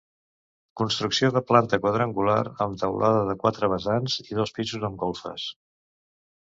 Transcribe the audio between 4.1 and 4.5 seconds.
i